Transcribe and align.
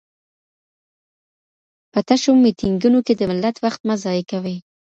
په 1.91 1.99
تشو 2.07 2.33
میټینګونو 2.43 2.99
کي 3.05 3.13
د 3.17 3.21
ملت 3.29 3.55
وخت 3.63 3.81
مه 3.87 3.95
ضایع 4.03 4.23
کوئ. 4.31 4.57